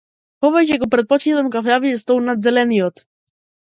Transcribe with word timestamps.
Повеќе 0.45 0.77
го 0.83 0.87
претпочитам 0.95 1.51
кафеавиот 1.57 2.03
стол 2.05 2.25
над 2.31 2.43
зелениот. 2.47 3.05